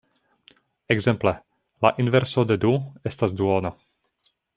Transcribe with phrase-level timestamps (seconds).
[0.95, 1.33] Ekzemple:
[1.87, 2.73] La inverso de du
[3.11, 3.73] estas duono.